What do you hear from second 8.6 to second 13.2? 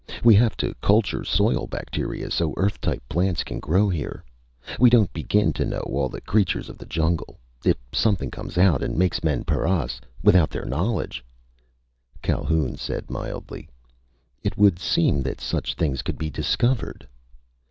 and makes men paras without their knowledge" Calhoun said